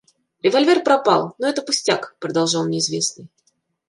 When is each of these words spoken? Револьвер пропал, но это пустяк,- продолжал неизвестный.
Револьвер 0.41 0.81
пропал, 0.83 1.35
но 1.37 1.47
это 1.47 1.61
пустяк,- 1.61 2.15
продолжал 2.19 2.67
неизвестный. 2.67 3.29